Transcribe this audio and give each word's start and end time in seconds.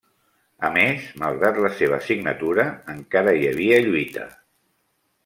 A 0.67 0.69
més, 0.77 1.03
malgrat 1.23 1.59
la 1.65 1.71
seva 1.81 1.99
signatura, 2.07 2.65
encara 2.97 3.35
hi 3.41 3.47
havia 3.51 3.79
lluita. 3.89 4.27